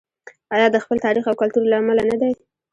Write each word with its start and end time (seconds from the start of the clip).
آیا 0.55 0.67
د 0.71 0.77
خپل 0.83 0.97
تاریخ 1.05 1.23
او 1.27 1.35
کلتور 1.41 1.63
له 1.71 1.75
امله 1.81 2.03
نه 2.11 2.15
دی؟ 2.21 2.31